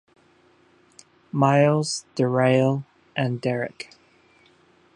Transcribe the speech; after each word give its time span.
Miles, 1.31 2.05
Darrayl 2.15 2.85
and 3.15 3.39
Derrick. 3.39 3.93